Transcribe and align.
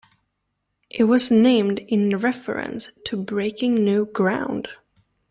It 0.89 1.03
was 1.03 1.29
named 1.29 1.77
in 1.77 2.17
reference 2.17 2.89
to 3.05 3.15
breaking 3.15 3.85
new 3.85 4.05
ground. 4.07 4.67